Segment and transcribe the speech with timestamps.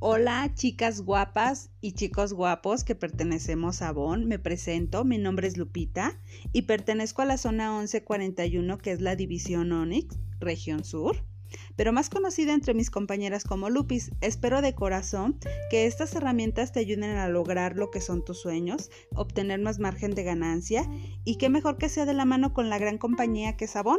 [0.00, 5.56] Hola chicas guapas y chicos guapos que pertenecemos a Bon, me presento, mi nombre es
[5.56, 6.20] Lupita
[6.52, 11.24] y pertenezco a la zona 1141 que es la división Onyx, región sur,
[11.74, 14.12] pero más conocida entre mis compañeras como Lupis.
[14.20, 18.90] Espero de corazón que estas herramientas te ayuden a lograr lo que son tus sueños,
[19.16, 20.88] obtener más margen de ganancia
[21.24, 23.98] y qué mejor que sea de la mano con la gran compañía que es Avon,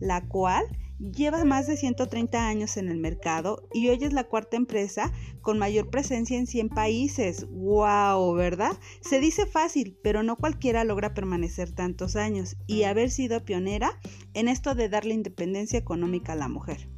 [0.00, 0.66] la cual
[1.00, 5.12] Lleva más de 130 años en el mercado y hoy es la cuarta empresa
[5.42, 7.48] con mayor presencia en 100 países.
[7.50, 8.34] ¡Wow!
[8.34, 8.78] ¿Verdad?
[9.00, 13.98] Se dice fácil, pero no cualquiera logra permanecer tantos años y haber sido pionera
[14.34, 16.88] en esto de darle independencia económica a la mujer.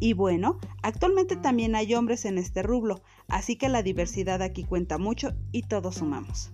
[0.00, 4.96] Y bueno, actualmente también hay hombres en este rublo, así que la diversidad aquí cuenta
[4.96, 6.52] mucho y todos sumamos.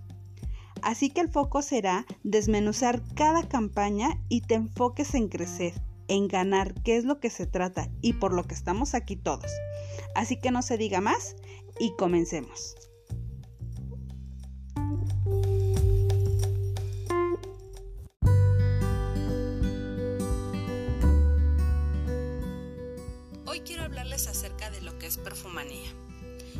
[0.81, 5.73] Así que el foco será desmenuzar cada campaña y te enfoques en crecer
[6.09, 9.51] en ganar, qué es lo que se trata y por lo que estamos aquí todos.
[10.15, 11.35] Así que no se diga más
[11.79, 12.75] y comencemos.
[23.45, 25.89] Hoy quiero hablarles acerca de lo que es perfumanía.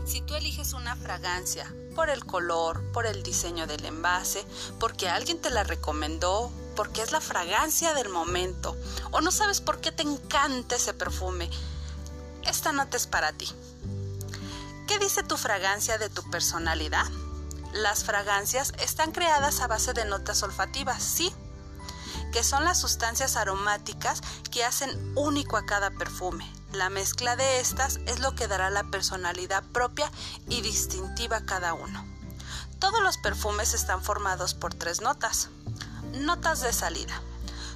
[0.06, 4.44] Si tú eliges una fragancia por el color, por el diseño del envase,
[4.80, 8.74] porque alguien te la recomendó, porque es la fragancia del momento
[9.12, 11.50] o no sabes por qué te encanta ese perfume,
[12.46, 13.52] esta nota es para ti.
[14.88, 17.06] ¿Qué dice tu fragancia de tu personalidad?
[17.74, 21.34] Las fragancias están creadas a base de notas olfativas, sí,
[22.32, 26.50] que son las sustancias aromáticas que hacen único a cada perfume.
[26.72, 30.10] La mezcla de estas es lo que dará la personalidad propia
[30.48, 32.06] y distintiva a cada uno.
[32.80, 35.50] Todos los perfumes están formados por tres notas.
[36.14, 37.22] Notas de salida.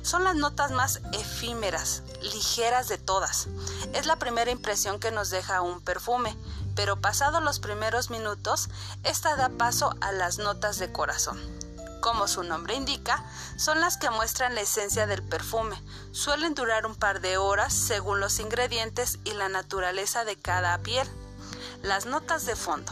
[0.01, 3.47] Son las notas más efímeras, ligeras de todas.
[3.93, 6.35] Es la primera impresión que nos deja un perfume,
[6.75, 8.69] pero pasados los primeros minutos,
[9.03, 11.39] esta da paso a las notas de corazón.
[12.01, 13.23] Como su nombre indica,
[13.55, 15.81] son las que muestran la esencia del perfume.
[16.11, 21.07] Suelen durar un par de horas según los ingredientes y la naturaleza de cada piel.
[21.81, 22.91] Las notas de fondo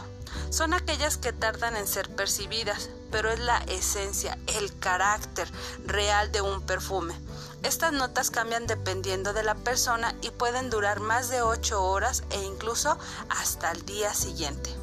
[0.50, 5.48] son aquellas que tardan en ser percibidas, pero es la esencia, el carácter
[5.86, 7.14] real de un perfume.
[7.62, 12.42] Estas notas cambian dependiendo de la persona y pueden durar más de 8 horas e
[12.42, 14.74] incluso hasta el día siguiente.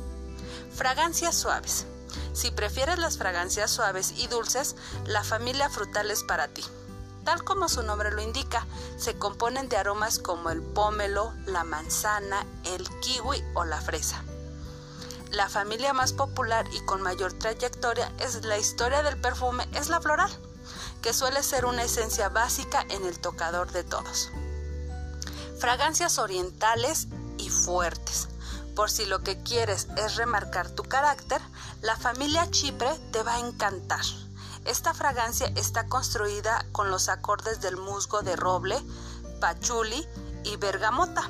[0.73, 1.85] Fragancias suaves.
[2.31, 6.63] Si prefieres las fragancias suaves y dulces, la familia frutal es para ti.
[7.25, 8.66] Tal como su nombre lo indica,
[8.97, 14.23] se componen de aromas como el pómelo, la manzana, el kiwi o la fresa.
[15.31, 20.01] La familia más popular y con mayor trayectoria es la historia del perfume es la
[20.01, 20.31] floral,
[21.03, 24.31] que suele ser una esencia básica en el tocador de todos.
[25.59, 27.07] Fragancias orientales
[27.38, 28.28] y fuertes.
[28.75, 31.41] Por si lo que quieres es remarcar tu carácter,
[31.81, 34.01] la familia Chipre te va a encantar.
[34.66, 38.81] Esta fragancia está construida con los acordes del musgo de roble,
[39.40, 40.07] pachuli
[40.44, 41.29] y bergamota.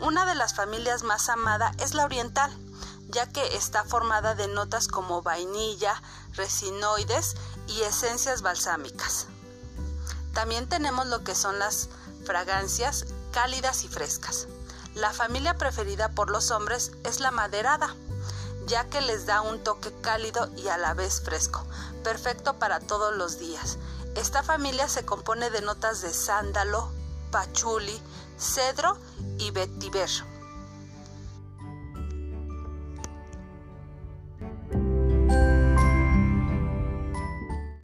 [0.00, 2.56] Una de las familias más amada es la oriental,
[3.08, 6.02] ya que está formada de notas como vainilla,
[6.34, 7.36] resinoides
[7.68, 9.26] y esencias balsámicas.
[10.32, 11.88] También tenemos lo que son las
[12.24, 14.48] fragancias cálidas y frescas.
[14.94, 17.94] La familia preferida por los hombres es la maderada,
[18.66, 21.64] ya que les da un toque cálido y a la vez fresco,
[22.02, 23.78] perfecto para todos los días.
[24.14, 26.90] Esta familia se compone de notas de sándalo,
[27.30, 28.00] pachuli,
[28.38, 28.98] cedro
[29.38, 30.08] y vetiver.